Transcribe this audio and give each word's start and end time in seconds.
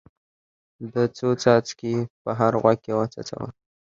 ده 0.91 1.03
څو 1.17 1.27
څاڅکي 1.41 1.93
په 2.23 2.31
هر 2.39 2.53
غوږ 2.61 2.77
کې 2.85 2.91
وڅڅول. 2.97 3.49